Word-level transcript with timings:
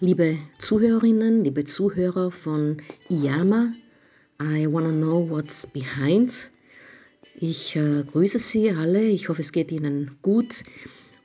Liebe 0.00 0.38
Zuhörerinnen, 0.58 1.44
liebe 1.44 1.64
Zuhörer 1.64 2.32
von 2.32 2.78
IAMA, 3.08 3.72
I 4.42 4.66
wanna 4.66 4.90
know 4.90 5.30
what's 5.30 5.68
behind. 5.68 6.50
Ich 7.36 7.76
äh, 7.76 8.02
grüße 8.02 8.40
Sie 8.40 8.72
alle. 8.72 9.02
Ich 9.02 9.28
hoffe, 9.28 9.40
es 9.40 9.52
geht 9.52 9.70
Ihnen 9.70 10.18
gut. 10.20 10.64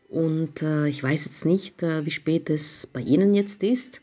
Und 0.08 0.62
äh, 0.62 0.88
ich 0.88 1.02
weiß 1.02 1.26
jetzt 1.26 1.46
nicht, 1.46 1.82
äh, 1.82 2.06
wie 2.06 2.12
spät 2.12 2.52
es 2.52 2.86
bei 2.86 3.02
Ihnen 3.02 3.34
jetzt 3.34 3.64
ist. 3.64 4.02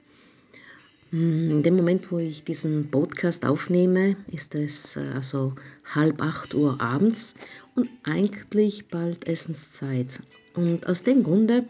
Hm, 1.10 1.48
in 1.48 1.62
dem 1.62 1.76
Moment, 1.76 2.10
wo 2.10 2.18
ich 2.18 2.42
diesen 2.42 2.90
Podcast 2.90 3.44
aufnehme, 3.44 4.16
ist 4.32 4.56
es 4.56 4.96
äh, 4.96 5.10
also 5.14 5.54
halb 5.94 6.20
acht 6.20 6.54
Uhr 6.54 6.80
abends 6.80 7.36
und 7.76 7.88
eigentlich 8.02 8.88
bald 8.88 9.28
Essenszeit. 9.28 10.20
Und 10.54 10.88
aus 10.88 11.04
dem 11.04 11.22
Grunde 11.22 11.66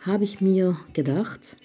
habe 0.00 0.24
ich 0.24 0.40
mir 0.40 0.78
gedacht, 0.94 1.58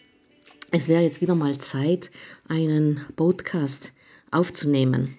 es 0.72 0.88
wäre 0.88 1.02
jetzt 1.02 1.22
wieder 1.22 1.36
mal 1.36 1.58
Zeit, 1.58 2.12
einen 2.48 3.06
Podcast 3.16 3.92
aufzunehmen. 4.32 5.16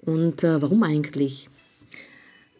Und 0.00 0.42
äh, 0.44 0.60
warum 0.62 0.82
eigentlich? 0.82 1.48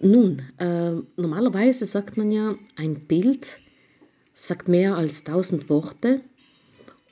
Nun, 0.01 0.43
äh, 0.59 0.93
normalerweise 1.17 1.87
sagt 1.87 2.17
man 2.17 2.31
ja, 2.31 2.57
ein 2.77 3.07
Bild 3.07 3.61
sagt 4.35 4.69
mehr 4.69 4.97
als 4.97 5.25
tausend 5.25 5.69
Worte. 5.69 6.21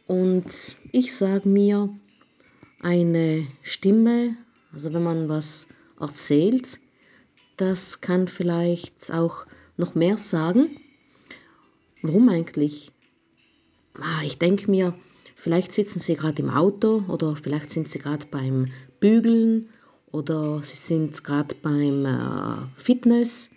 Und 0.07 0.77
ich 0.93 1.15
sage 1.15 1.48
mir, 1.48 1.89
eine 2.81 3.47
Stimme, 3.62 4.37
also 4.73 4.93
wenn 4.93 5.03
man 5.03 5.29
was 5.29 5.69
erzählt, 5.98 6.81
das 7.57 8.01
kann 8.01 8.27
vielleicht 8.29 9.12
auch 9.12 9.47
noch 9.77 9.95
mehr 9.95 10.19
sagen. 10.19 10.69
Warum 12.03 12.29
eigentlich? 12.29 12.91
Ah, 14.03 14.23
ich 14.25 14.39
denke 14.39 14.71
mir, 14.71 14.95
vielleicht 15.37 15.73
sitzen 15.73 16.01
Sie 16.01 16.15
gerade 16.15 16.41
im 16.41 16.49
Auto 16.49 17.05
oder 17.09 17.37
vielleicht 17.37 17.70
sind 17.70 17.89
Sie 17.89 17.98
gerade 17.98 18.27
beim 18.31 18.69
Bügeln 18.98 19.69
oder 20.11 20.62
Sie 20.62 20.77
sind 20.77 21.23
gerade 21.23 21.55
beim 21.61 22.07
äh, 22.07 22.81
Fitness 22.81 23.51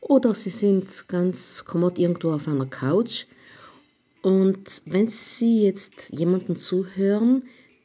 oder 0.00 0.34
Sie 0.34 0.50
sind 0.50 1.08
ganz 1.08 1.64
kommod 1.64 1.98
irgendwo 1.98 2.32
auf 2.32 2.46
einer 2.46 2.66
Couch. 2.66 3.26
Und 4.22 4.82
wenn 4.84 5.06
Sie 5.06 5.62
jetzt 5.62 6.10
jemanden 6.10 6.56
zuhören, 6.56 7.44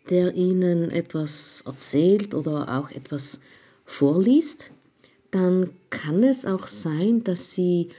der 0.09 0.33
Ihnen 0.33 0.91
etwas 0.91 1.63
erzählt 1.65 2.33
oder 2.33 2.77
auch 2.77 2.91
etwas 2.91 3.39
vorliest, 3.85 4.69
dann 5.31 5.69
kann 5.89 6.23
es 6.23 6.45
auch 6.45 6.67
sein, 6.67 7.23
dass 7.23 7.53
Sie 7.53 7.89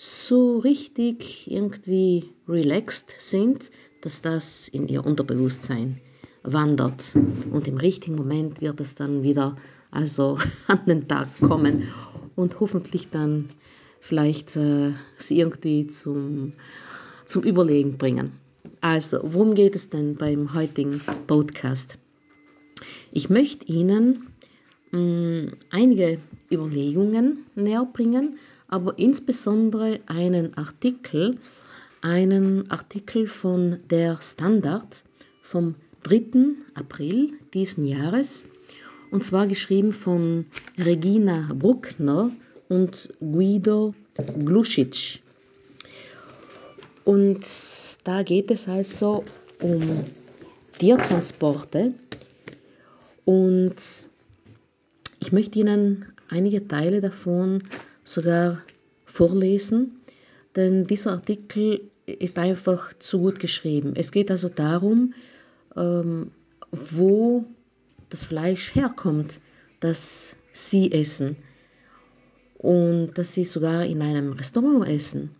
so 0.00 0.58
richtig 0.58 1.50
irgendwie 1.50 2.30
relaxed 2.48 3.16
sind, 3.18 3.72
dass 4.00 4.22
das 4.22 4.68
in 4.68 4.86
ihr 4.86 5.04
Unterbewusstsein 5.04 6.00
wandert. 6.44 7.16
Und 7.50 7.66
im 7.66 7.78
richtigen 7.78 8.14
Moment 8.14 8.60
wird 8.60 8.80
es 8.80 8.94
dann 8.94 9.24
wieder 9.24 9.56
also 9.90 10.38
an 10.68 10.86
den 10.86 11.08
Tag 11.08 11.28
kommen 11.40 11.88
und 12.36 12.60
hoffentlich 12.60 13.10
dann 13.10 13.48
vielleicht 13.98 14.54
äh, 14.54 14.92
sie 15.16 15.40
irgendwie 15.40 15.88
zum, 15.88 16.52
zum 17.26 17.42
Überlegen 17.42 17.98
bringen. 17.98 18.34
Also, 18.80 19.18
worum 19.24 19.56
geht 19.56 19.74
es 19.74 19.90
denn 19.90 20.14
beim 20.14 20.54
heutigen 20.54 21.00
Podcast? 21.26 21.98
Ich 23.10 23.28
möchte 23.28 23.66
Ihnen 23.66 24.28
mh, 24.92 25.00
mm, 25.00 25.52
einige 25.70 26.20
Überlegungen 26.52 27.44
näher 27.56 27.84
bringen, 27.92 28.38
aber 28.68 28.98
insbesondere 28.98 30.00
einen 30.06 30.56
Artikel, 30.56 31.38
einen 32.02 32.70
Artikel 32.70 33.26
von 33.26 33.80
der 33.90 34.20
Standard 34.20 35.04
vom 35.42 35.74
3. 36.04 36.54
April 36.74 37.32
diesen 37.54 37.84
Jahres, 37.84 38.44
und 39.10 39.24
zwar 39.24 39.46
geschrieben 39.46 39.92
von 39.92 40.46
Regina 40.78 41.50
Bruckner 41.54 42.30
und 42.68 43.08
Guido 43.20 43.94
Glusic. 44.44 45.22
Und 47.04 47.40
da 48.04 48.22
geht 48.22 48.50
es 48.50 48.68
also 48.68 49.24
um 49.62 50.04
Tiertransporte 50.78 51.94
und 53.24 53.74
ich 55.20 55.32
möchte 55.32 55.58
Ihnen 55.58 56.06
einige 56.28 56.68
Teile 56.68 57.00
davon 57.00 57.64
sogar 58.08 58.62
vorlesen, 59.04 60.00
denn 60.56 60.86
dieser 60.86 61.12
Artikel 61.12 61.80
ist 62.06 62.38
einfach 62.38 62.92
zu 62.98 63.20
gut 63.20 63.38
geschrieben. 63.38 63.92
Es 63.94 64.12
geht 64.12 64.30
also 64.30 64.48
darum, 64.48 65.14
ähm, 65.76 66.30
wo 66.70 67.44
das 68.08 68.24
Fleisch 68.24 68.74
herkommt, 68.74 69.40
das 69.80 70.36
Sie 70.52 70.90
essen 70.90 71.36
und 72.56 73.12
dass 73.14 73.32
Sie 73.34 73.44
sogar 73.44 73.84
in 73.84 74.02
einem 74.02 74.32
Restaurant 74.32 74.88
essen. 74.88 75.30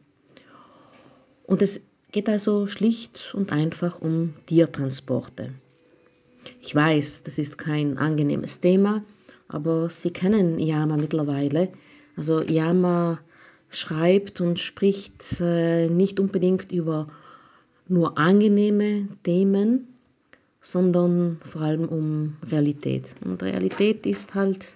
Und 1.45 1.63
es 1.63 1.81
geht 2.13 2.29
also 2.29 2.67
schlicht 2.67 3.35
und 3.35 3.53
einfach 3.53 4.01
um 4.01 4.35
Tiertransporte. 4.47 5.55
Ich 6.61 6.75
weiß, 6.75 7.23
das 7.25 7.39
ist 7.39 7.59
kein 7.59 7.99
angenehmes 7.99 8.61
Thema, 8.61 9.03
aber 9.49 9.91
Sie 9.91 10.11
kennen 10.11 10.59
Yama 10.59 10.97
mittlerweile 10.97 11.71
also 12.19 12.43
Yama 12.43 13.21
schreibt 13.71 14.41
und 14.41 14.59
spricht 14.59 15.41
äh, 15.41 15.89
nicht 15.89 16.19
unbedingt 16.19 16.73
über 16.73 17.07
nur 17.87 18.19
angenehme 18.19 19.07
Themen, 19.23 19.87
sondern 20.61 21.39
vor 21.49 21.63
allem 21.63 21.85
um 21.89 22.37
Realität. 22.51 23.15
Und 23.25 23.43
Realität 23.43 24.05
ist 24.05 24.35
halt 24.35 24.67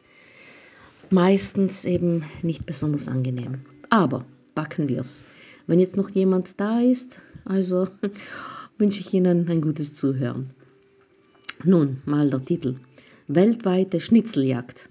meistens 1.10 1.84
eben 1.84 2.24
nicht 2.42 2.64
besonders 2.64 3.08
angenehm. 3.08 3.62
Aber 3.90 4.24
packen 4.54 4.88
es. 4.96 5.24
Wenn 5.66 5.80
jetzt 5.80 5.96
noch 5.96 6.10
jemand 6.10 6.60
da 6.60 6.80
ist, 6.80 7.20
also 7.44 7.88
wünsche 8.78 9.00
ich 9.00 9.12
Ihnen 9.12 9.48
ein 9.48 9.60
gutes 9.60 9.94
Zuhören. 9.94 10.50
Nun 11.64 12.02
mal 12.04 12.30
der 12.30 12.44
Titel. 12.44 12.76
Weltweite 13.26 14.00
Schnitzeljagd 14.00 14.88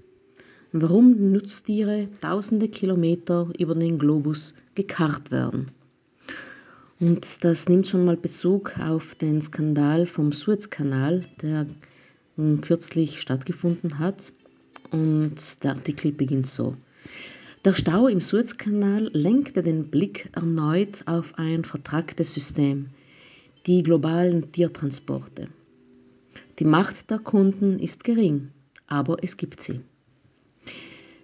warum 0.74 1.32
Nutztiere 1.32 2.08
tausende 2.22 2.70
Kilometer 2.70 3.50
über 3.58 3.76
den 3.76 3.98
Globus 3.98 4.56
gekarrt 4.76 5.32
werden. 5.32 5.68
Und 7.00 7.44
das 7.44 7.68
nimmt 7.68 7.88
schon 7.88 8.06
mal 8.06 8.16
Bezug 8.16 8.80
auf 8.80 9.16
den 9.16 9.42
Skandal 9.42 10.06
vom 10.06 10.31
Suezkanal, 10.31 11.26
der 11.42 11.68
kürzlich 12.62 13.20
stattgefunden 13.20 14.00
hat. 14.00 14.34
Und 14.92 15.64
der 15.64 15.72
Artikel 15.72 16.12
beginnt 16.12 16.48
so. 16.48 16.76
Der 17.66 17.74
Stau 17.74 18.08
im 18.08 18.22
Suezkanal 18.22 19.10
lenkte 19.14 19.64
den 19.64 19.90
Blick 19.90 20.30
erneut 20.34 21.04
auf 21.06 21.38
ein 21.38 21.64
vertracktes 21.64 22.34
System, 22.34 22.88
die 23.68 23.84
globalen 23.84 24.52
Tiertransporte. 24.52 25.48
Die 26.60 26.66
Macht 26.66 27.10
der 27.10 27.20
Kunden 27.20 27.80
ist 27.80 28.04
gering, 28.04 28.50
aber 28.88 29.18
es 29.22 29.38
gibt 29.38 29.62
sie. 29.62 29.81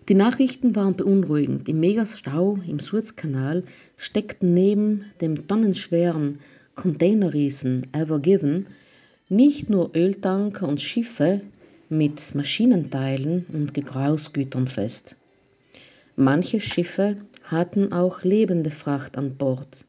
Die 0.09 0.15
Nachrichten 0.15 0.73
waren 0.73 0.95
beunruhigend. 0.95 1.67
Im 1.67 1.81
Megastau 1.81 2.59
im 2.65 2.79
Suezkanal 2.79 3.63
steckten 3.97 4.53
neben 4.53 5.03
dem 5.19 5.47
tonnenschweren 5.47 6.39
Containerriesen 6.75 7.87
Ever 7.91 8.19
Given 8.19 8.67
nicht 9.27 9.69
nur 9.69 9.93
Öltanker 9.93 10.65
und 10.65 10.79
Schiffe 10.79 11.41
mit 11.89 12.35
Maschinenteilen 12.35 13.45
und 13.51 13.73
Gebrauchsgütern 13.73 14.69
fest. 14.69 15.17
Manche 16.15 16.61
Schiffe 16.61 17.17
hatten 17.43 17.91
auch 17.91 18.23
lebende 18.23 18.69
Fracht 18.69 19.17
an 19.17 19.35
Bord. 19.35 19.85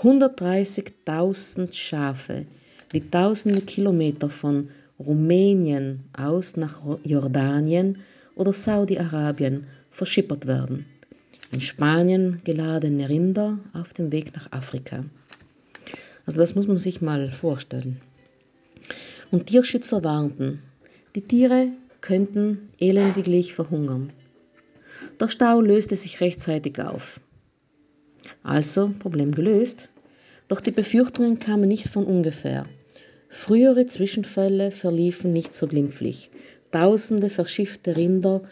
130.000 0.00 1.72
Schafe, 1.72 2.46
die 2.92 3.10
tausende 3.10 3.62
Kilometer 3.62 4.30
von 4.30 4.68
Rumänien 5.00 6.04
aus 6.16 6.56
nach 6.56 6.80
Jordanien 7.02 7.98
oder 8.34 8.52
Saudi-Arabien 8.52 9.66
verschippert 9.90 10.46
werden. 10.46 10.86
In 11.52 11.60
Spanien 11.60 12.40
geladene 12.44 13.08
Rinder 13.08 13.58
auf 13.72 13.92
dem 13.92 14.10
Weg 14.10 14.34
nach 14.34 14.50
Afrika. 14.52 15.04
Also 16.26 16.38
das 16.38 16.54
muss 16.54 16.66
man 16.66 16.78
sich 16.78 17.00
mal 17.00 17.30
vorstellen. 17.32 18.00
Und 19.30 19.46
Tierschützer 19.46 20.04
warnten, 20.04 20.62
die 21.14 21.22
Tiere 21.22 21.68
könnten 22.00 22.70
elendiglich 22.78 23.54
verhungern. 23.54 24.12
Der 25.20 25.28
Stau 25.28 25.60
löste 25.60 25.96
sich 25.96 26.20
rechtzeitig 26.20 26.80
auf. 26.80 27.20
Also 28.42 28.92
Problem 28.98 29.32
gelöst. 29.32 29.90
Doch 30.48 30.60
die 30.60 30.70
Befürchtungen 30.70 31.38
kamen 31.38 31.68
nicht 31.68 31.88
von 31.88 32.04
ungefähr. 32.04 32.66
Frühere 33.28 33.86
Zwischenfälle 33.86 34.70
verliefen 34.70 35.32
nicht 35.32 35.54
so 35.54 35.66
glimpflich. 35.66 36.30
Tausende 36.74 37.30
verschiffte 37.30 37.96
Rinder 37.96 38.42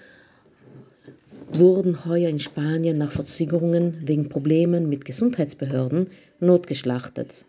wurden 1.52 2.04
heuer 2.04 2.28
in 2.28 2.38
Spanien 2.38 2.96
nach 2.96 3.10
Verzögerungen 3.10 4.02
wegen 4.04 4.28
Problemen 4.28 4.88
mit 4.88 5.04
Gesundheitsbehörden 5.04 6.08
notgeschlachtet. 6.38 7.44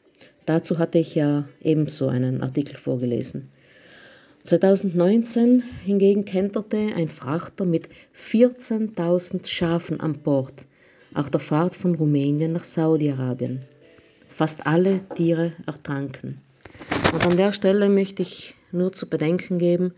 Dazu 0.47 0.79
hatte 0.79 0.97
ich 0.97 1.13
ja 1.13 1.47
ebenso 1.61 2.07
einen 2.07 2.41
Artikel 2.41 2.75
vorgelesen. 2.75 3.49
2019 4.45 5.61
hingegen 5.85 6.25
kenterte 6.25 6.89
ein 6.95 7.09
Frachter 7.09 7.65
mit 7.65 7.87
14.000 8.15 9.45
Schafen 9.45 9.99
an 9.99 10.23
Bord 10.23 10.65
auf 11.13 11.29
der 11.29 11.39
Fahrt 11.39 11.75
von 11.75 11.93
Rumänien 11.93 12.51
nach 12.51 12.63
Saudi-Arabien. 12.63 13.61
Fast 14.27 14.65
alle 14.65 15.01
Tiere 15.13 15.51
ertranken. 15.67 16.41
Und 17.13 17.27
an 17.27 17.37
der 17.37 17.53
Stelle 17.53 17.89
möchte 17.89 18.23
ich 18.23 18.55
nur 18.71 18.91
zu 18.91 19.07
bedenken 19.07 19.59
geben, 19.59 19.93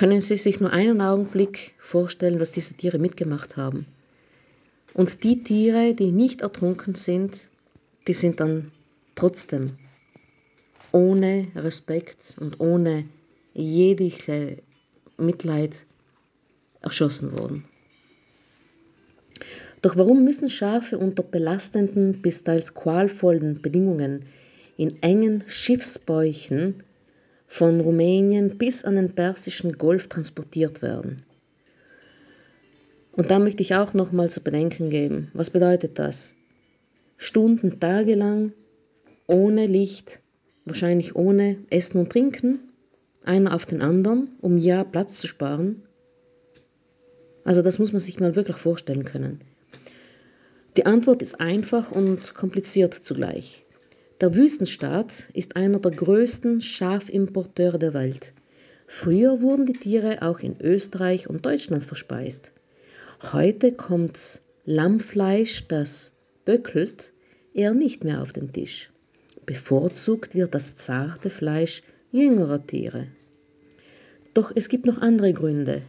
können 0.00 0.22
Sie 0.22 0.38
sich 0.38 0.60
nur 0.60 0.72
einen 0.72 1.02
Augenblick 1.02 1.74
vorstellen, 1.78 2.40
was 2.40 2.52
diese 2.52 2.72
Tiere 2.72 2.98
mitgemacht 2.98 3.58
haben. 3.58 3.84
Und 4.94 5.24
die 5.24 5.42
Tiere, 5.42 5.92
die 5.92 6.10
nicht 6.10 6.40
ertrunken 6.40 6.94
sind, 6.94 7.48
die 8.08 8.14
sind 8.14 8.40
dann 8.40 8.72
trotzdem 9.14 9.76
ohne 10.90 11.48
Respekt 11.54 12.34
und 12.40 12.60
ohne 12.60 13.04
jegliche 13.52 14.56
Mitleid 15.18 15.84
erschossen 16.80 17.38
worden. 17.38 17.66
Doch 19.82 19.98
warum 19.98 20.24
müssen 20.24 20.48
Schafe 20.48 20.96
unter 20.96 21.22
belastenden 21.22 22.22
bis 22.22 22.42
teils 22.42 22.72
qualvollen 22.72 23.60
Bedingungen 23.60 24.24
in 24.78 25.02
engen 25.02 25.44
Schiffsbäuchen 25.46 26.84
von 27.50 27.80
Rumänien 27.80 28.58
bis 28.58 28.84
an 28.84 28.94
den 28.94 29.12
Persischen 29.12 29.72
Golf 29.72 30.06
transportiert 30.06 30.82
werden? 30.82 31.22
Und 33.10 33.32
da 33.32 33.40
möchte 33.40 33.60
ich 33.64 33.74
auch 33.74 33.92
noch 33.92 34.12
mal 34.12 34.30
zu 34.30 34.40
bedenken 34.40 34.88
geben, 34.88 35.32
was 35.34 35.50
bedeutet 35.50 35.98
das? 35.98 36.36
Stunden, 37.16 37.80
tagelang 37.80 38.52
ohne 39.26 39.66
Licht, 39.66 40.20
wahrscheinlich 40.64 41.16
ohne 41.16 41.56
Essen 41.70 41.98
und 41.98 42.12
Trinken, 42.12 42.60
einer 43.24 43.52
auf 43.52 43.66
den 43.66 43.82
anderen, 43.82 44.28
um 44.40 44.56
ja 44.56 44.84
Platz 44.84 45.18
zu 45.18 45.26
sparen. 45.26 45.82
Also 47.42 47.62
das 47.62 47.80
muss 47.80 47.90
man 47.90 47.98
sich 47.98 48.20
mal 48.20 48.36
wirklich 48.36 48.58
vorstellen 48.58 49.04
können. 49.04 49.40
Die 50.76 50.86
Antwort 50.86 51.20
ist 51.20 51.40
einfach 51.40 51.90
und 51.90 52.32
kompliziert 52.32 52.94
zugleich. 52.94 53.64
Der 54.20 54.34
Wüstenstaat 54.34 55.30
ist 55.32 55.56
einer 55.56 55.78
der 55.78 55.92
größten 55.92 56.60
Schafimporteure 56.60 57.78
der 57.78 57.94
Welt. 57.94 58.34
Früher 58.86 59.40
wurden 59.40 59.64
die 59.64 59.72
Tiere 59.72 60.18
auch 60.20 60.40
in 60.40 60.60
Österreich 60.60 61.30
und 61.30 61.46
Deutschland 61.46 61.84
verspeist. 61.84 62.52
Heute 63.32 63.72
kommt 63.72 64.42
Lammfleisch, 64.66 65.66
das 65.68 66.12
böckelt, 66.44 67.14
eher 67.54 67.72
nicht 67.72 68.04
mehr 68.04 68.20
auf 68.20 68.34
den 68.34 68.52
Tisch. 68.52 68.90
Bevorzugt 69.46 70.34
wird 70.34 70.54
das 70.54 70.76
zarte 70.76 71.30
Fleisch 71.30 71.82
jüngerer 72.12 72.66
Tiere. 72.66 73.06
Doch 74.34 74.52
es 74.54 74.68
gibt 74.68 74.84
noch 74.84 74.98
andere 74.98 75.32
Gründe. 75.32 75.80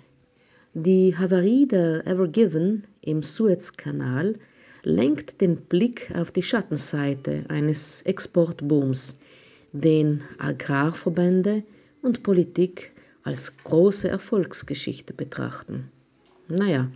Die 0.74 1.18
Havarie 1.18 1.68
der 1.68 2.08
Ever 2.08 2.30
Given 2.30 2.88
im 3.02 3.24
Suezkanal 3.24 4.36
lenkt 4.84 5.42
den 5.42 5.58
Blick 5.58 6.12
auf 6.16 6.32
die 6.32 6.44
Schattenseite 6.44 7.46
eines 7.50 8.02
Exportbooms, 8.04 9.18
den 9.74 10.22
Agrarverbände 10.38 11.64
und 12.02 12.24
Politik 12.24 12.92
als 13.24 13.56
große 13.64 14.10
Erfolgsgeschichte 14.10 15.14
betrachten. 15.14 15.92
Naja, 16.48 16.90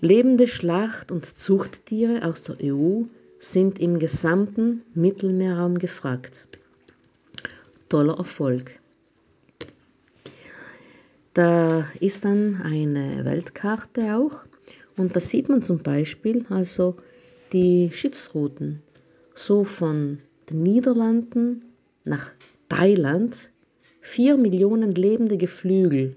lebende 0.00 0.46
Schlacht- 0.46 1.12
und 1.12 1.26
Zuchttiere 1.26 2.24
aus 2.26 2.42
der 2.42 2.56
EU 2.62 3.02
sind 3.38 3.78
im 3.78 3.98
gesamten 3.98 4.82
Mittelmeerraum 4.94 5.78
gefragt. 5.78 6.48
Toller 7.88 8.18
Erfolg. 8.18 8.78
Da 11.34 11.86
ist 12.00 12.24
dann 12.24 12.60
eine 12.62 13.24
Weltkarte 13.24 14.16
auch 14.16 14.44
und 15.02 15.14
da 15.14 15.20
sieht 15.20 15.48
man 15.48 15.62
zum 15.62 15.82
Beispiel 15.82 16.44
also 16.48 16.96
die 17.52 17.90
Schiffsrouten, 17.92 18.82
so 19.34 19.64
von 19.64 20.20
den 20.48 20.62
Niederlanden 20.62 21.64
nach 22.04 22.30
Thailand, 22.68 23.50
vier 24.00 24.36
Millionen 24.36 24.92
lebende 24.92 25.36
Geflügel. 25.36 26.14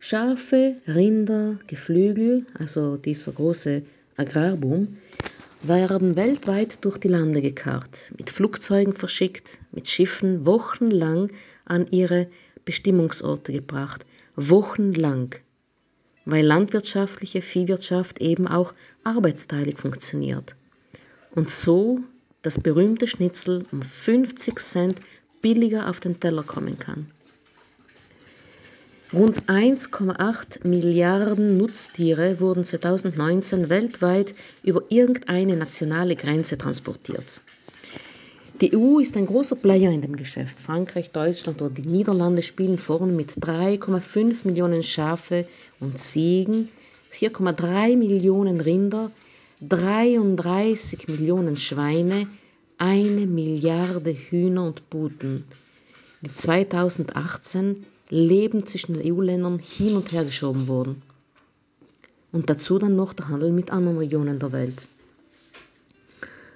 Schafe, 0.00 0.74
Rinder, 0.88 1.60
Geflügel, 1.68 2.46
also 2.58 2.96
dieser 2.96 3.30
große 3.30 3.82
Agrarboom, 4.16 4.96
werden 5.62 6.16
weltweit 6.16 6.84
durch 6.84 6.98
die 6.98 7.08
Lande 7.08 7.40
gekarrt, 7.40 8.12
mit 8.18 8.30
Flugzeugen 8.30 8.92
verschickt, 8.92 9.60
mit 9.70 9.88
Schiffen 9.88 10.44
wochenlang 10.44 11.30
an 11.64 11.86
ihre 11.90 12.28
Bestimmungsorte 12.64 13.52
gebracht. 13.52 14.04
Wochenlang. 14.34 15.36
Weil 16.24 16.44
landwirtschaftliche 16.44 17.42
Viehwirtschaft 17.42 18.20
eben 18.20 18.48
auch 18.48 18.74
arbeitsteilig 19.04 19.78
funktioniert. 19.78 20.56
Und 21.34 21.48
so 21.48 22.00
das 22.42 22.60
berühmte 22.60 23.06
Schnitzel 23.06 23.62
um 23.70 23.82
50 23.82 24.58
Cent 24.58 25.00
billiger 25.42 25.88
auf 25.88 26.00
den 26.00 26.18
Teller 26.18 26.42
kommen 26.42 26.78
kann. 26.78 27.06
Rund 29.14 29.42
1,8 29.46 30.66
Milliarden 30.66 31.58
Nutztiere 31.58 32.40
wurden 32.40 32.64
2019 32.64 33.68
weltweit 33.68 34.34
über 34.62 34.84
irgendeine 34.88 35.54
nationale 35.54 36.16
Grenze 36.16 36.56
transportiert. 36.56 37.42
Die 38.62 38.74
EU 38.74 39.00
ist 39.00 39.18
ein 39.18 39.26
großer 39.26 39.56
Player 39.56 39.90
in 39.90 40.00
dem 40.00 40.16
Geschäft. 40.16 40.58
Frankreich, 40.58 41.10
Deutschland 41.10 41.60
oder 41.60 41.74
die 41.74 41.86
Niederlande 41.86 42.40
spielen 42.40 42.78
vorn 42.78 43.14
mit 43.14 43.32
3,5 43.32 44.46
Millionen 44.46 44.82
Schafe 44.82 45.44
und 45.78 45.98
Ziegen, 45.98 46.70
4,3 47.12 47.98
Millionen 47.98 48.62
Rinder, 48.62 49.10
33 49.60 51.08
Millionen 51.08 51.58
Schweine, 51.58 52.28
eine 52.78 53.26
Milliarde 53.26 54.14
Hühner 54.14 54.64
und 54.64 54.88
Puten, 54.88 55.44
die 56.22 56.32
2018 56.32 57.84
Leben 58.12 58.66
zwischen 58.66 58.92
den 58.92 59.10
EU-Ländern 59.10 59.58
hin 59.58 59.96
und 59.96 60.12
her 60.12 60.24
geschoben 60.26 60.68
wurden. 60.68 61.00
Und 62.30 62.50
dazu 62.50 62.78
dann 62.78 62.94
noch 62.94 63.14
der 63.14 63.28
Handel 63.28 63.52
mit 63.52 63.70
anderen 63.70 63.96
Regionen 63.96 64.38
der 64.38 64.52
Welt. 64.52 64.90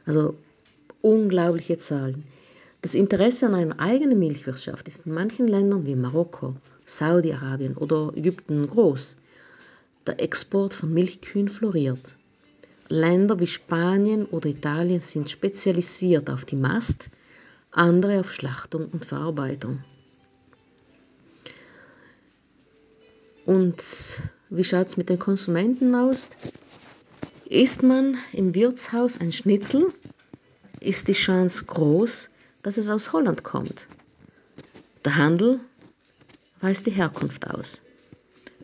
Also 0.04 0.34
unglaubliche 1.00 1.78
Zahlen. 1.78 2.25
Das 2.82 2.94
Interesse 2.94 3.46
an 3.46 3.54
einer 3.54 3.80
eigenen 3.80 4.18
Milchwirtschaft 4.18 4.86
ist 4.86 5.06
in 5.06 5.14
manchen 5.14 5.48
Ländern 5.48 5.86
wie 5.86 5.96
Marokko, 5.96 6.56
Saudi-Arabien 6.84 7.75
oder 7.75 8.12
Ägypten 8.14 8.66
groß. 8.66 9.16
Der 10.06 10.20
Export 10.20 10.75
von 10.75 10.92
Milchkühen 10.92 11.48
floriert. 11.48 12.16
Länder 12.90 13.40
wie 13.40 13.46
Spanien 13.46 14.26
oder 14.26 14.50
Italien 14.50 15.00
sind 15.00 15.30
spezialisiert 15.30 16.28
auf 16.28 16.44
die 16.44 16.56
Mast, 16.56 17.08
andere 17.70 18.20
auf 18.20 18.30
Schlachtung 18.30 18.88
und 18.92 19.06
Verarbeitung. 19.06 19.78
Und 23.46 24.22
wie 24.50 24.64
schaut 24.64 24.88
es 24.88 24.96
mit 24.96 25.08
den 25.08 25.20
Konsumenten 25.20 25.94
aus? 25.94 26.30
Isst 27.48 27.84
man 27.84 28.18
im 28.32 28.56
Wirtshaus 28.56 29.20
ein 29.20 29.30
Schnitzel, 29.30 29.94
ist 30.80 31.06
die 31.06 31.12
Chance 31.12 31.64
groß, 31.64 32.30
dass 32.62 32.76
es 32.76 32.88
aus 32.88 33.12
Holland 33.12 33.44
kommt. 33.44 33.86
Der 35.04 35.14
Handel 35.14 35.60
weist 36.60 36.86
die 36.86 36.90
Herkunft 36.90 37.48
aus. 37.48 37.82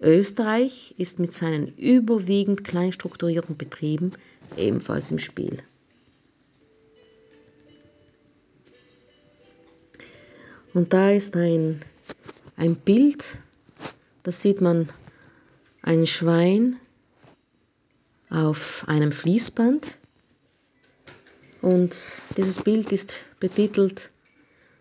Österreich 0.00 0.96
ist 0.98 1.20
mit 1.20 1.32
seinen 1.32 1.68
überwiegend 1.76 2.64
klein 2.64 2.90
strukturierten 2.90 3.56
Betrieben 3.56 4.10
ebenfalls 4.56 5.12
im 5.12 5.20
Spiel. 5.20 5.62
Und 10.74 10.92
da 10.92 11.12
ist 11.12 11.36
ein, 11.36 11.84
ein 12.56 12.74
Bild 12.74 13.38
da 14.22 14.32
sieht 14.32 14.60
man 14.60 14.88
ein 15.82 16.06
Schwein 16.06 16.76
auf 18.30 18.84
einem 18.86 19.12
Fließband 19.12 19.96
und 21.60 21.96
dieses 22.36 22.62
Bild 22.62 22.92
ist 22.92 23.14
betitelt 23.40 24.10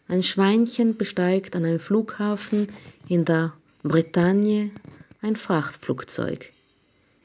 Ein 0.08 0.24
Schweinchen 0.24 0.98
besteigt 0.98 1.56
an 1.56 1.66
einem 1.66 1.80
Flughafen 1.80 2.68
in 3.08 3.26
der 3.26 3.54
Bretagne 3.84 4.72
ein 5.22 5.36
Frachtflugzeug 5.36 6.52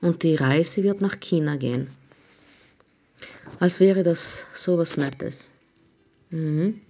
und 0.01 0.23
die 0.23 0.37
Reise 0.37 0.83
wird 0.83 1.01
nach 1.01 1.19
China 1.21 1.57
gehen. 1.57 1.89
Als 3.59 3.81
wäre 3.81 4.03
das 4.03 4.47
so 4.53 4.79
was 4.79 4.97
Nettes. 4.97 5.53
Mhm. 6.31 6.81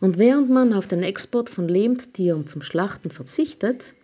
Und 0.00 0.18
während 0.18 0.48
man 0.48 0.72
auf 0.72 0.86
den 0.86 1.02
Export 1.02 1.50
von 1.50 1.68
Lebendtieren 1.68 2.46
zum 2.46 2.62
Schlachten 2.62 3.10
verzichtet, 3.10 3.94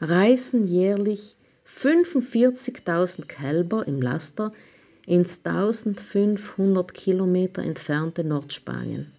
reisen 0.00 0.66
jährlich 0.66 1.36
45.000 1.66 3.26
Kälber 3.26 3.86
im 3.86 4.00
Laster 4.00 4.52
ins 5.06 5.44
1500 5.44 6.94
Kilometer 6.94 7.62
entfernte 7.62 8.24
Nordspanien. 8.24 9.10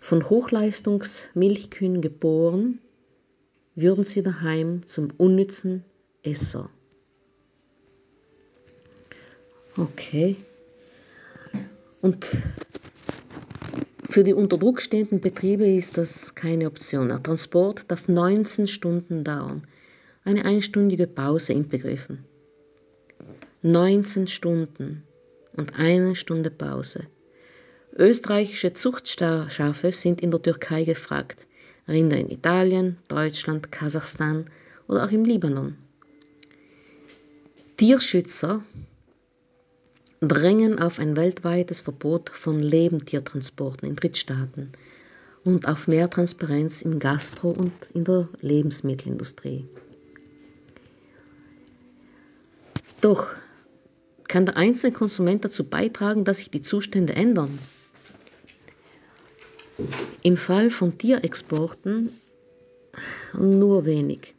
Von 0.00 0.28
Hochleistungsmilchkühen 0.28 2.00
geboren, 2.00 2.80
würden 3.74 4.04
sie 4.04 4.22
daheim 4.22 4.86
zum 4.86 5.08
unnützen 5.16 5.84
Esser. 6.22 6.70
Okay. 9.76 10.36
Und 12.00 12.38
für 14.16 14.24
die 14.24 14.32
unter 14.32 14.56
Druck 14.56 14.80
stehenden 14.80 15.20
Betriebe 15.20 15.66
ist 15.66 15.98
das 15.98 16.34
keine 16.34 16.68
Option. 16.68 17.08
Der 17.10 17.22
Transport 17.22 17.90
darf 17.90 18.08
19 18.08 18.66
Stunden 18.66 19.24
dauern, 19.24 19.66
eine 20.24 20.42
einstündige 20.46 21.06
Pause 21.06 21.52
inbegriffen. 21.52 22.24
19 23.60 24.26
Stunden 24.26 25.02
und 25.54 25.78
eine 25.78 26.16
Stunde 26.16 26.50
Pause. 26.50 27.04
Österreichische 27.94 28.72
Zuchtschafe 28.72 29.92
sind 29.92 30.22
in 30.22 30.30
der 30.30 30.40
Türkei 30.40 30.84
gefragt, 30.84 31.46
Rinder 31.86 32.16
in 32.16 32.30
Italien, 32.30 32.96
Deutschland, 33.08 33.70
Kasachstan 33.70 34.46
oder 34.88 35.04
auch 35.04 35.10
im 35.10 35.26
Libanon. 35.26 35.76
Tierschützer 37.76 38.64
drängen 40.20 40.78
auf 40.78 40.98
ein 40.98 41.16
weltweites 41.16 41.80
Verbot 41.80 42.30
von 42.30 42.60
Lebendtiertransporten 42.60 43.88
in 43.88 43.96
Drittstaaten 43.96 44.72
und 45.44 45.68
auf 45.68 45.88
mehr 45.88 46.10
Transparenz 46.10 46.82
im 46.82 46.98
Gastro- 46.98 47.50
und 47.50 47.72
in 47.94 48.04
der 48.04 48.28
Lebensmittelindustrie. 48.40 49.64
Doch 53.00 53.28
kann 54.28 54.46
der 54.46 54.56
einzelne 54.56 54.92
Konsument 54.92 55.44
dazu 55.44 55.64
beitragen, 55.64 56.24
dass 56.24 56.38
sich 56.38 56.50
die 56.50 56.62
Zustände 56.62 57.14
ändern. 57.14 57.58
Im 60.22 60.36
Fall 60.36 60.70
von 60.70 60.98
Tierexporten 60.98 62.10
nur 63.38 63.84
wenig. 63.84 64.34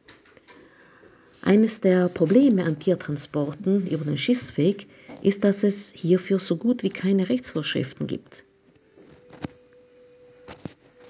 Eines 1.42 1.80
der 1.80 2.10
Probleme 2.10 2.66
an 2.66 2.80
Tiertransporten 2.80 3.88
über 3.88 4.04
den 4.04 4.18
Schiffsweg 4.18 4.88
ist, 5.22 5.44
dass 5.44 5.64
es 5.64 5.92
hierfür 5.92 6.40
so 6.40 6.56
gut 6.58 6.84
wie 6.84 6.90
keine 6.90 7.30
Rechtsvorschriften 7.30 8.08
gibt. 8.08 8.44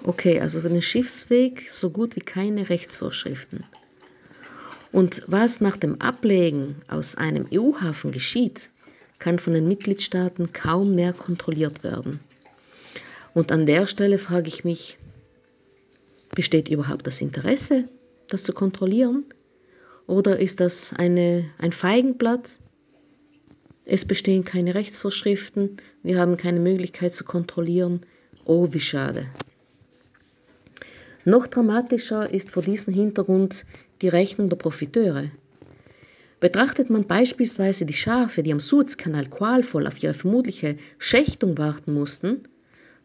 Okay, 0.04 0.40
also 0.40 0.62
für 0.62 0.70
den 0.70 0.82
Schiffsweg 0.82 1.68
so 1.70 1.90
gut 1.90 2.16
wie 2.16 2.22
keine 2.22 2.70
Rechtsvorschriften. 2.70 3.66
Und 4.92 5.24
was 5.28 5.60
nach 5.60 5.76
dem 5.76 6.02
Ablegen 6.02 6.78
aus 6.88 7.16
einem 7.16 7.46
EU-Hafen 7.54 8.12
geschieht, 8.12 8.70
kann 9.20 9.40
von 9.40 9.54
den 9.54 9.68
Mitgliedstaaten 9.68 10.54
kaum 10.54 10.96
mehr 10.96 11.12
kontrolliert 11.12 11.84
werden. 11.84 12.20
Und 13.34 13.52
an 13.52 13.66
der 13.66 13.86
Stelle 13.86 14.18
frage 14.18 14.48
ich 14.48 14.64
mich, 14.64 14.98
besteht 16.34 16.70
überhaupt 16.70 17.06
das 17.06 17.20
Interesse, 17.22 17.90
das 18.30 18.44
zu 18.44 18.54
kontrollieren? 18.54 19.26
Oder 20.08 20.40
ist 20.40 20.60
das 20.60 20.94
eine, 20.94 21.50
ein 21.58 21.72
Feigenblatt? 21.74 22.60
Es 23.89 24.03
bestehen 24.03 24.44
keine 24.44 24.75
Rechtsvorschriften, 24.75 25.77
wir 26.03 26.20
haben 26.20 26.36
keine 26.36 26.60
Möglichkeit 26.60 27.13
zu 27.13 27.24
kontrollieren. 27.24 28.01
Oh, 28.44 28.67
wie 28.74 28.82
schade. 28.82 29.27
Noch 31.24 31.48
dramatischer 31.48 32.29
ist 32.29 32.51
vor 32.51 32.63
diesem 32.63 32.94
Hintergrund 32.94 33.65
die 34.01 34.10
Rechnung 34.10 34.50
der 34.50 34.58
Profiteure. 34.58 35.32
Betrachtet 36.41 36.89
man 36.89 37.08
beispielsweise 37.08 37.86
die 37.86 37.94
Schafe, 37.94 38.44
die 38.44 38.51
am 38.51 38.60
Suezkanal 38.60 39.27
qualvoll 39.27 39.88
auf 39.88 40.03
ihre 40.03 40.13
vermutliche 40.13 40.75
Schächtung 40.98 41.58
warten 41.58 41.94
mussten, 41.94 42.44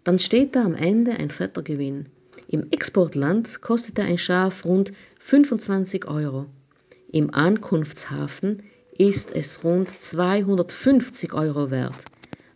dann 0.02 0.18
steht 0.18 0.56
da 0.56 0.64
am 0.64 0.74
Ende 0.74 1.12
ein 1.12 1.30
fetter 1.30 1.62
Gewinn. 1.62 2.06
Im 2.48 2.72
Exportland 2.72 3.62
kostete 3.62 4.02
ein 4.02 4.18
Schaf 4.18 4.64
rund 4.64 4.92
25 5.20 6.08
Euro. 6.08 6.46
Im 7.12 7.32
Ankunftshafen 7.32 8.64
ist 8.98 9.30
es 9.34 9.64
rund 9.64 9.90
250 9.90 11.32
Euro 11.32 11.70
wert, 11.70 12.04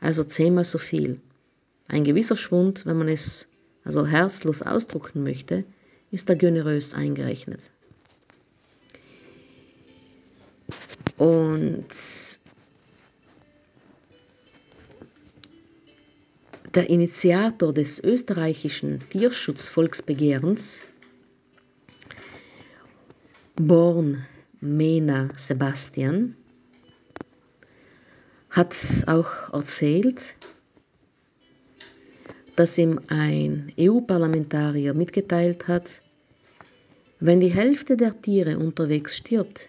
also 0.01 0.25
zehnmal 0.25 0.65
so 0.65 0.79
viel. 0.79 1.21
Ein 1.89 2.05
gewisser 2.05 2.37
Schwund, 2.37 2.87
wenn 2.87 2.99
man 2.99 3.09
es 3.09 3.49
also 3.85 4.07
herzlos 4.07 4.63
ausdrucken 4.63 5.23
möchte, 5.23 5.65
ist 6.11 6.29
da 6.29 6.35
generös 6.35 6.95
eingerechnet. 6.95 7.61
Und 11.17 11.87
der 16.75 16.91
Initiator 16.91 17.73
des 17.73 18.03
österreichischen 18.05 19.01
Tierschutzvolksbegehrens, 19.09 20.83
Born 23.57 24.27
Mena 24.67 25.29
Sebastian 25.37 26.35
hat 28.51 28.75
auch 29.07 29.53
erzählt, 29.53 30.35
dass 32.57 32.77
ihm 32.79 33.01
ein 33.09 33.73
EU-Parlamentarier 33.79 34.95
mitgeteilt 34.95 35.69
hat, 35.69 36.03
wenn 37.21 37.41
die 37.41 37.53
Hälfte 37.53 37.97
der 37.97 38.21
Tiere 38.21 38.59
unterwegs 38.59 39.17
stirbt, 39.17 39.69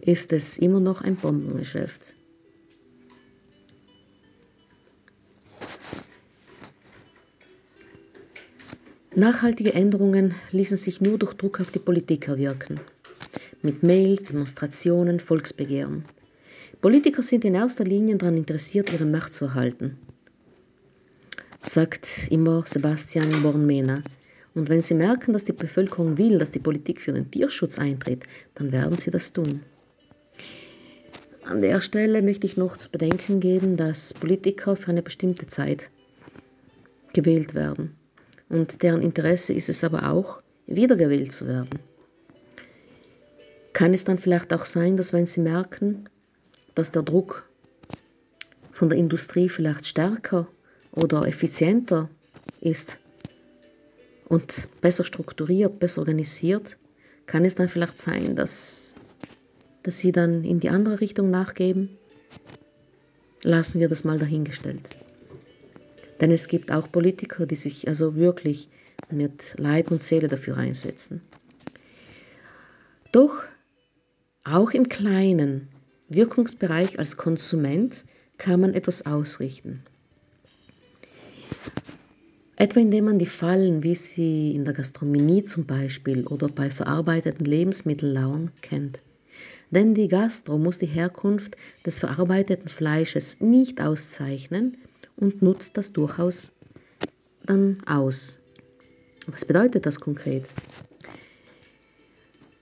ist 0.00 0.32
es 0.32 0.58
immer 0.58 0.80
noch 0.80 1.00
ein 1.00 1.16
Bombengeschäft. 1.16 2.16
Nachhaltige 9.14 9.72
Änderungen 9.72 10.34
ließen 10.52 10.76
sich 10.76 11.00
nur 11.00 11.18
durch 11.18 11.32
Druck 11.34 11.60
auf 11.60 11.70
die 11.70 11.78
Politik 11.78 12.28
erwirken 12.28 12.78
mit 13.66 13.82
Mails, 13.82 14.22
Demonstrationen, 14.22 15.18
Volksbegehren. 15.18 16.04
Politiker 16.80 17.20
sind 17.20 17.44
in 17.44 17.56
erster 17.56 17.82
Linie 17.82 18.16
daran 18.16 18.36
interessiert, 18.36 18.92
ihre 18.92 19.04
Macht 19.04 19.34
zu 19.34 19.46
erhalten, 19.46 19.98
sagt 21.62 22.28
immer 22.30 22.62
Sebastian 22.64 23.42
Bornmena. 23.42 24.04
Und 24.54 24.68
wenn 24.68 24.80
sie 24.80 24.94
merken, 24.94 25.32
dass 25.32 25.44
die 25.44 25.52
Bevölkerung 25.52 26.16
will, 26.16 26.38
dass 26.38 26.52
die 26.52 26.60
Politik 26.60 27.00
für 27.00 27.12
den 27.12 27.28
Tierschutz 27.30 27.80
eintritt, 27.80 28.22
dann 28.54 28.70
werden 28.70 28.96
sie 28.96 29.10
das 29.10 29.32
tun. 29.32 29.62
An 31.42 31.60
der 31.60 31.80
Stelle 31.80 32.22
möchte 32.22 32.46
ich 32.46 32.56
noch 32.56 32.76
zu 32.76 32.88
bedenken 32.88 33.40
geben, 33.40 33.76
dass 33.76 34.14
Politiker 34.14 34.76
für 34.76 34.92
eine 34.92 35.02
bestimmte 35.02 35.48
Zeit 35.48 35.90
gewählt 37.12 37.54
werden. 37.54 37.96
Und 38.48 38.82
deren 38.84 39.02
Interesse 39.02 39.52
ist 39.52 39.68
es 39.68 39.82
aber 39.82 40.08
auch, 40.10 40.40
wiedergewählt 40.68 41.32
zu 41.32 41.48
werden. 41.48 41.70
Kann 43.76 43.92
es 43.92 44.06
dann 44.06 44.16
vielleicht 44.16 44.54
auch 44.54 44.64
sein, 44.64 44.96
dass 44.96 45.12
wenn 45.12 45.26
Sie 45.26 45.42
merken, 45.42 46.08
dass 46.74 46.92
der 46.92 47.02
Druck 47.02 47.46
von 48.70 48.88
der 48.88 48.96
Industrie 48.96 49.50
vielleicht 49.50 49.86
stärker 49.86 50.48
oder 50.92 51.28
effizienter 51.28 52.08
ist 52.58 52.98
und 54.28 54.70
besser 54.80 55.04
strukturiert, 55.04 55.78
besser 55.78 56.00
organisiert, 56.00 56.78
kann 57.26 57.44
es 57.44 57.54
dann 57.54 57.68
vielleicht 57.68 57.98
sein, 57.98 58.34
dass, 58.34 58.96
dass 59.82 59.98
Sie 59.98 60.10
dann 60.10 60.42
in 60.42 60.58
die 60.58 60.70
andere 60.70 61.02
Richtung 61.02 61.30
nachgeben? 61.30 61.98
Lassen 63.42 63.78
wir 63.78 63.90
das 63.90 64.04
mal 64.04 64.18
dahingestellt. 64.18 64.94
Denn 66.22 66.30
es 66.30 66.48
gibt 66.48 66.72
auch 66.72 66.90
Politiker, 66.90 67.44
die 67.44 67.56
sich 67.56 67.88
also 67.88 68.16
wirklich 68.16 68.70
mit 69.10 69.54
Leib 69.58 69.90
und 69.90 70.00
Seele 70.00 70.28
dafür 70.28 70.56
einsetzen. 70.56 71.20
Doch 73.12 73.44
auch 74.46 74.70
im 74.70 74.88
kleinen 74.88 75.68
Wirkungsbereich 76.08 76.98
als 76.98 77.16
Konsument 77.16 78.04
kann 78.38 78.60
man 78.60 78.74
etwas 78.74 79.04
ausrichten. 79.04 79.82
Etwa 82.54 82.80
indem 82.80 83.06
man 83.06 83.18
die 83.18 83.26
Fallen, 83.26 83.82
wie 83.82 83.96
sie 83.96 84.54
in 84.54 84.64
der 84.64 84.72
Gastronomie 84.72 85.42
zum 85.42 85.66
Beispiel 85.66 86.26
oder 86.26 86.48
bei 86.48 86.70
verarbeiteten 86.70 87.44
Lebensmittellauern 87.44 88.50
kennt. 88.62 89.02
Denn 89.70 89.94
die 89.94 90.08
Gastro 90.08 90.56
muss 90.56 90.78
die 90.78 90.86
Herkunft 90.86 91.56
des 91.84 91.98
verarbeiteten 91.98 92.68
Fleisches 92.68 93.40
nicht 93.40 93.82
auszeichnen 93.82 94.76
und 95.16 95.42
nutzt 95.42 95.76
das 95.76 95.92
durchaus 95.92 96.52
dann 97.44 97.78
aus. 97.84 98.38
Was 99.26 99.44
bedeutet 99.44 99.86
das 99.86 100.00
konkret? 100.00 100.44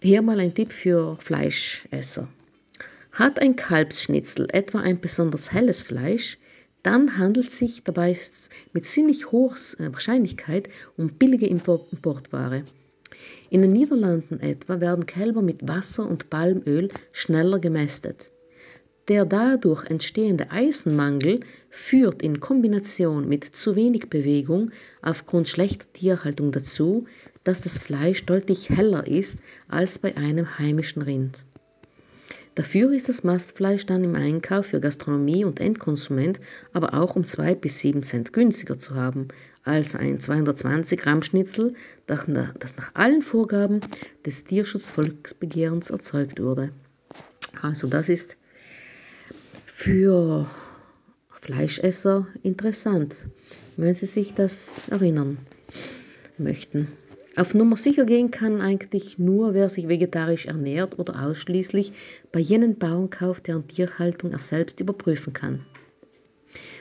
Hier 0.06 0.20
mal 0.20 0.38
ein 0.38 0.52
Tipp 0.54 0.70
für 0.70 1.16
Fleischesser. 1.16 2.28
Hat 3.12 3.38
ein 3.40 3.56
Kalbsschnitzel 3.56 4.48
etwa 4.52 4.80
ein 4.80 5.00
besonders 5.00 5.50
helles 5.50 5.82
Fleisch, 5.82 6.36
dann 6.82 7.16
handelt 7.16 7.48
es 7.48 7.56
sich 7.56 7.84
dabei 7.84 8.14
mit 8.74 8.84
ziemlich 8.84 9.32
hoher 9.32 9.56
äh, 9.78 9.90
Wahrscheinlichkeit 9.90 10.68
um 10.98 11.08
billige 11.08 11.46
Importware. 11.46 12.64
In 13.48 13.62
den 13.62 13.72
Niederlanden 13.72 14.40
etwa 14.40 14.78
werden 14.78 15.06
Kälber 15.06 15.40
mit 15.40 15.66
Wasser 15.66 16.06
und 16.06 16.28
Palmöl 16.28 16.90
schneller 17.14 17.58
gemästet. 17.58 18.30
Der 19.08 19.24
dadurch 19.24 19.86
entstehende 19.86 20.50
Eisenmangel 20.50 21.40
führt 21.70 22.20
in 22.20 22.40
Kombination 22.40 23.26
mit 23.26 23.44
zu 23.56 23.74
wenig 23.74 24.10
Bewegung 24.10 24.70
aufgrund 25.00 25.48
schlechter 25.48 25.90
Tierhaltung 25.94 26.52
dazu, 26.52 27.06
dass 27.44 27.60
das 27.60 27.78
Fleisch 27.78 28.24
deutlich 28.24 28.70
heller 28.70 29.06
ist 29.06 29.38
als 29.68 29.98
bei 29.98 30.16
einem 30.16 30.58
heimischen 30.58 31.02
Rind. 31.02 31.44
Dafür 32.54 32.92
ist 32.92 33.08
das 33.08 33.24
Mastfleisch 33.24 33.84
dann 33.84 34.04
im 34.04 34.14
Einkauf 34.14 34.66
für 34.66 34.80
Gastronomie 34.80 35.44
und 35.44 35.60
Endkonsument 35.60 36.40
aber 36.72 36.94
auch 36.94 37.16
um 37.16 37.24
2 37.24 37.56
bis 37.56 37.80
7 37.80 38.02
Cent 38.04 38.32
günstiger 38.32 38.78
zu 38.78 38.94
haben 38.94 39.28
als 39.64 39.96
ein 39.96 40.20
220 40.20 41.00
Gramm 41.00 41.22
Schnitzel, 41.22 41.74
das 42.06 42.28
nach 42.28 42.94
allen 42.94 43.22
Vorgaben 43.22 43.80
des 44.24 44.44
Tierschutzvolksbegehrens 44.44 45.90
erzeugt 45.90 46.40
wurde. 46.40 46.70
Also 47.60 47.88
das 47.88 48.08
ist 48.08 48.36
für 49.64 50.48
Fleischesser 51.30 52.28
interessant, 52.42 53.26
wenn 53.76 53.94
Sie 53.94 54.06
sich 54.06 54.34
das 54.34 54.86
erinnern 54.90 55.38
möchten. 56.38 56.88
Auf 57.36 57.52
Nummer 57.52 57.76
sicher 57.76 58.04
gehen 58.04 58.30
kann 58.30 58.60
eigentlich 58.60 59.18
nur, 59.18 59.54
wer 59.54 59.68
sich 59.68 59.88
vegetarisch 59.88 60.46
ernährt 60.46 60.98
oder 60.98 61.20
ausschließlich 61.24 61.92
bei 62.30 62.38
jenen 62.38 62.78
Bauern 62.78 63.10
kauft, 63.10 63.48
deren 63.48 63.66
Tierhaltung 63.66 64.30
er 64.30 64.40
selbst 64.40 64.78
überprüfen 64.80 65.32
kann. 65.32 65.66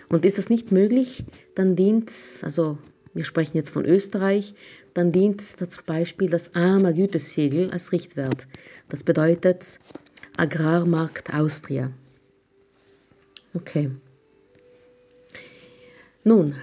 Und 0.10 0.26
ist 0.26 0.38
das 0.38 0.52
nicht 0.52 0.72
möglich, 0.72 1.26
dann 1.56 1.76
dient, 1.76 2.12
also 2.44 2.78
wir 3.16 3.24
sprechen 3.24 3.58
jetzt 3.58 3.72
von 3.72 3.84
Österreich, 3.86 4.54
dann 4.94 5.12
dient 5.12 5.60
da 5.60 5.68
zum 5.68 5.86
Beispiel 5.86 6.30
das 6.30 6.54
AMA 6.54 6.92
Gütesiegel 6.92 7.72
als 7.72 7.92
Richtwert. 7.92 8.48
Das 8.90 9.04
bedeutet 9.04 9.80
Agrarmarkt 10.38 11.34
Austria. 11.34 11.92
Okay. 13.56 13.90
Nun, 16.24 16.56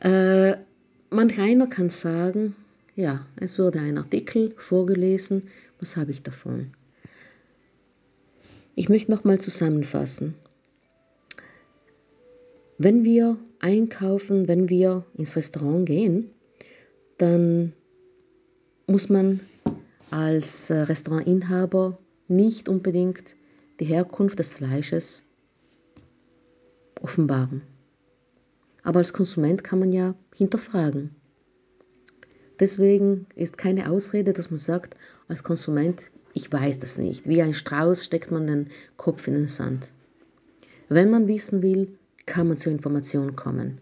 äh, 0.00 0.56
manch 1.10 1.38
einer 1.38 1.66
kann 1.66 1.90
sagen, 1.90 2.54
ja, 2.96 3.26
es 3.36 3.58
wurde 3.58 3.80
ein 3.80 3.98
Artikel 3.98 4.54
vorgelesen, 4.56 5.48
was 5.80 5.96
habe 5.96 6.10
ich 6.10 6.22
davon? 6.22 6.72
Ich 8.74 8.88
möchte 8.88 9.10
nochmal 9.10 9.40
zusammenfassen. 9.40 10.34
Wenn 12.78 13.04
wir 13.04 13.36
einkaufen, 13.58 14.46
wenn 14.46 14.68
wir 14.68 15.04
ins 15.16 15.36
Restaurant 15.36 15.86
gehen, 15.86 16.30
dann 17.18 17.72
muss 18.86 19.08
man 19.08 19.40
als 20.10 20.70
äh, 20.70 20.78
Restaurantinhaber 20.82 21.98
nicht 22.28 22.68
unbedingt 22.68 23.36
die 23.80 23.84
Herkunft 23.84 24.38
des 24.38 24.54
Fleisches 24.54 25.24
offenbaren. 27.00 27.62
Aber 28.82 28.98
als 28.98 29.12
Konsument 29.12 29.64
kann 29.64 29.78
man 29.78 29.90
ja 29.90 30.14
hinterfragen. 30.34 31.14
Deswegen 32.60 33.26
ist 33.34 33.58
keine 33.58 33.90
Ausrede, 33.90 34.32
dass 34.32 34.50
man 34.50 34.58
sagt, 34.58 34.96
als 35.28 35.44
Konsument, 35.44 36.10
ich 36.34 36.52
weiß 36.52 36.78
das 36.78 36.98
nicht. 36.98 37.28
Wie 37.28 37.42
ein 37.42 37.54
Strauß 37.54 38.04
steckt 38.04 38.30
man 38.30 38.46
den 38.46 38.68
Kopf 38.96 39.26
in 39.28 39.34
den 39.34 39.48
Sand. 39.48 39.92
Wenn 40.88 41.10
man 41.10 41.28
wissen 41.28 41.62
will, 41.62 41.98
kann 42.26 42.48
man 42.48 42.56
zur 42.56 42.72
Information 42.72 43.36
kommen. 43.36 43.80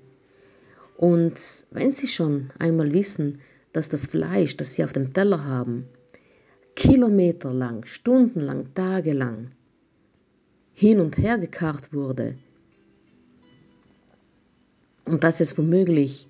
Und 0.97 1.67
wenn 1.71 1.93
Sie 1.93 2.07
schon 2.07 2.51
einmal 2.59 2.93
wissen, 2.93 3.41
dass 3.73 3.89
das 3.89 4.07
Fleisch, 4.07 4.57
das 4.57 4.75
Sie 4.75 4.85
auf 4.85 4.93
dem 4.93 5.13
Teller 5.13 5.45
haben, 5.45 5.87
kilometerlang, 6.75 7.85
stundenlang, 7.85 8.75
tagelang 8.75 9.51
hin 10.73 11.01
und 11.01 11.17
her 11.17 11.39
gekarrt 11.39 11.93
wurde, 11.93 12.37
und 15.07 15.25
dass 15.25 15.40
es 15.40 15.57
womöglich 15.57 16.29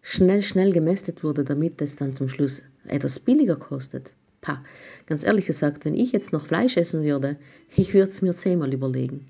schnell, 0.00 0.42
schnell 0.42 0.72
gemästet 0.72 1.22
wurde, 1.22 1.44
damit 1.44 1.80
es 1.80 1.96
dann 1.96 2.14
zum 2.14 2.28
Schluss 2.28 2.62
etwas 2.86 3.20
billiger 3.20 3.56
kostet. 3.56 4.14
Pah, 4.40 4.64
ganz 5.06 5.24
ehrlich 5.24 5.46
gesagt, 5.46 5.84
wenn 5.84 5.94
ich 5.94 6.10
jetzt 6.10 6.32
noch 6.32 6.46
Fleisch 6.46 6.76
essen 6.76 7.04
würde, 7.04 7.36
ich 7.76 7.94
würde 7.94 8.10
es 8.10 8.22
mir 8.22 8.32
zehnmal 8.32 8.74
überlegen. 8.74 9.26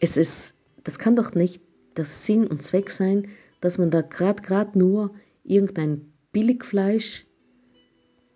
Es 0.00 0.16
ist, 0.16 0.56
das 0.84 0.98
kann 0.98 1.16
doch 1.16 1.34
nicht 1.34 1.60
der 1.96 2.04
Sinn 2.04 2.46
und 2.46 2.62
Zweck 2.62 2.90
sein, 2.90 3.28
dass 3.60 3.76
man 3.76 3.90
da 3.90 4.00
gerade 4.02 4.42
gerade 4.42 4.78
nur 4.78 5.14
irgendein 5.44 6.12
Billigfleisch 6.32 7.26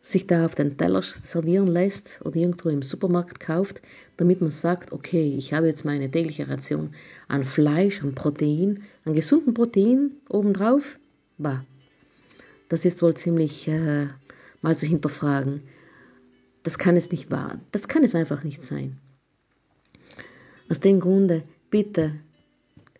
sich 0.03 0.27
da 0.27 0.45
auf 0.45 0.57
den 0.57 0.77
Teller 0.77 1.01
servieren 1.01 1.69
lässt 1.69 2.21
oder 2.25 2.37
irgendwo 2.37 2.69
im 2.69 2.83
Supermarkt 2.83 3.39
kauft, 3.39 3.81
damit 4.17 4.41
man 4.41 4.51
sagt, 4.51 4.93
okay, 4.93 5.35
ich 5.39 5.55
habe 5.55 5.69
jetzt 5.69 5.85
meine 5.85 6.11
tägliche 6.11 6.49
Ration 6.49 6.93
an 7.29 7.45
Fleisch, 7.45 8.03
an 8.03 8.15
Protein, 8.15 8.83
an 9.05 9.15
gesunden 9.15 9.55
Protein 9.55 10.11
obendrauf. 10.29 10.99
Bah, 11.39 11.65
das 12.69 12.85
ist 12.85 13.01
wohl 13.01 13.15
ziemlich 13.15 13.69
äh, 13.69 14.09
mal 14.61 14.77
zu 14.77 14.87
hinterfragen. 14.87 15.63
Das 16.65 16.79
kann 16.79 16.97
es 16.97 17.13
nicht 17.13 17.31
wahr. 17.31 17.61
Das 17.71 17.87
kann 17.87 18.03
es 18.03 18.17
einfach 18.17 18.43
nicht 18.43 18.65
sein. 18.65 18.99
Aus 20.69 20.81
dem 20.81 20.99
Grunde, 20.99 21.45
bitte, 21.71 22.13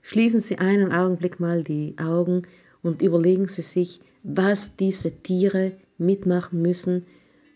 schließen 0.03 0.41
Sie 0.41 0.59
einen 0.59 0.93
Augenblick 0.93 1.41
mal 1.41 1.65
die 1.65 1.97
Augen 1.99 2.43
und 2.83 3.03
überlegen 3.03 3.49
Sie 3.49 3.63
sich, 3.63 4.01
was 4.23 4.77
diese 4.77 5.11
Tiere 5.11 5.73
mitmachen 5.99 6.61
müssen, 6.63 7.07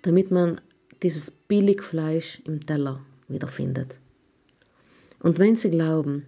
damit 0.03 0.31
man 0.31 0.61
dieses 1.03 1.31
Billigfleisch 1.31 2.40
im 2.44 2.64
Teller 2.64 3.05
wiederfindet. 3.29 3.99
Und 5.20 5.38
wenn 5.38 5.57
Sie 5.57 5.70
glauben, 5.70 6.27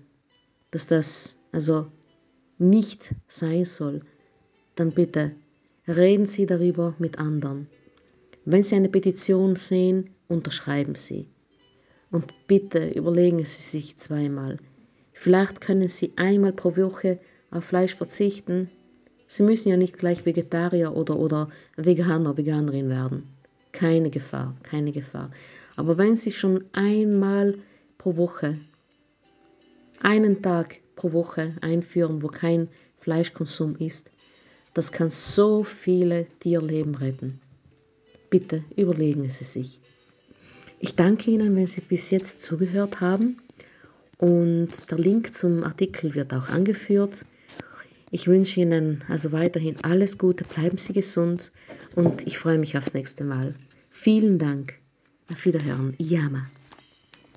dass 0.71 0.87
das 0.87 1.37
also 1.53 1.87
nicht 2.59 3.15
sein 3.27 3.65
soll, 3.65 4.03
dann 4.75 4.93
bitte 4.93 5.33
reden 5.87 6.27
Sie 6.27 6.47
darüber 6.47 6.95
mit 6.99 7.19
anderen. 7.19 7.69
Wenn 8.45 8.63
Sie 8.63 8.75
eine 8.75 8.89
Petition 8.89 9.57
sehen, 9.57 10.11
unterschreiben 10.29 10.95
Sie. 10.95 11.29
Und 12.11 12.33
bitte 12.47 12.91
überlegen 12.91 13.45
Sie 13.45 13.63
sich 13.63 13.97
zweimal. 13.97 14.59
Vielleicht 15.13 15.61
können 15.61 15.89
Sie 15.89 16.13
einmal 16.17 16.53
pro 16.53 16.77
Woche 16.77 17.21
auf 17.51 17.65
Fleisch 17.65 17.95
verzichten 17.95 18.71
Sie 19.29 19.43
müssen 19.43 19.69
ja 19.69 19.77
nicht 19.77 19.99
gleich 19.99 20.25
Vegetarier 20.25 20.97
oder, 20.97 21.17
oder 21.19 21.51
Veganer, 21.77 22.37
Veganerin 22.37 22.89
werden. 22.89 23.25
Keine 23.73 24.11
Gefahr, 24.11 24.57
keine 24.63 24.91
Gefahr. 24.91 25.31
Aber 25.77 25.99
wenn 25.99 26.17
Sie 26.17 26.33
schon 26.33 26.65
einmal 26.73 27.59
pro 27.99 28.17
Woche, 28.17 28.59
einen 30.01 30.41
Tag 30.43 30.79
pro 30.97 31.13
Woche 31.13 31.53
einführen, 31.61 32.23
wo 32.23 32.29
kein 32.29 32.69
Fleischkonsum 33.01 33.77
ist, 33.77 34.11
das 34.73 34.93
kann 34.93 35.11
so 35.11 35.63
viele 35.63 36.27
Tierleben 36.41 36.95
retten. 36.95 37.41
Bitte 38.31 38.65
überlegen 38.77 39.29
Sie 39.29 39.45
sich. 39.45 39.79
Ich 40.81 40.95
danke 40.95 41.31
Ihnen, 41.31 41.55
wenn 41.55 41.67
Sie 41.67 41.81
bis 41.83 42.11
jetzt 42.11 42.41
zugehört 42.41 43.01
haben. 43.01 43.39
Und 44.19 44.71
der 44.91 44.99
Link 44.99 45.35
zum 45.35 45.65
Artikel 45.65 46.15
wird 46.15 46.33
auch 46.33 46.49
angeführt. 46.49 47.25
Ich 48.11 48.27
wünsche 48.27 48.61
Ihnen 48.61 49.03
also 49.09 49.33
weiterhin 49.33 49.77
alles 49.83 50.19
Gute, 50.19 50.45
bleiben 50.45 50.79
Sie 50.79 50.93
gesund 50.93 51.53
und 51.95 52.27
ich 52.27 52.39
freue 52.39 52.59
mich 52.59 52.77
aufs 52.79 52.95
nächste 52.95 53.25
Mal. 53.25 53.55
Vielen 53.91 54.39
Dank. 54.39 54.75
Auf 55.31 55.45
Wiederhören. 55.45 55.95
Yama. 55.99 56.47